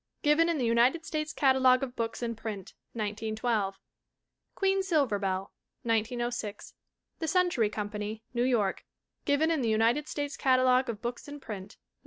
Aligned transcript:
Given 0.23 0.49
in 0.49 0.57
the 0.57 0.65
United 0.65 1.05
States 1.05 1.31
Catalogue 1.31 1.83
of 1.83 1.95
Books 1.95 2.23
in 2.23 2.35
Print 2.35 2.73
(1912). 2.93 3.79
Queen 4.55 4.81
Silverbell, 4.81 5.51
1906. 5.83 6.73
The 7.19 7.27
Century 7.27 7.69
Company, 7.69 8.23
New 8.33 8.41
York. 8.41 8.83
Given 9.25 9.51
in 9.51 9.61
the 9.61 9.69
United 9.69 10.07
States 10.07 10.35
Catalogue 10.37 10.89
of 10.89 11.03
Books 11.03 11.27
in 11.27 11.39
Print 11.39 11.77
(1912). 11.77 11.81